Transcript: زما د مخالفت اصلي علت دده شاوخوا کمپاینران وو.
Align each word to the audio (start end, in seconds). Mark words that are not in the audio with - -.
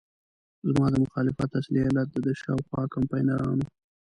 زما 0.71 0.85
د 0.93 0.95
مخالفت 1.05 1.49
اصلي 1.59 1.79
علت 1.87 2.07
دده 2.13 2.33
شاوخوا 2.41 2.83
کمپاینران 2.95 3.57
وو. 3.59 3.67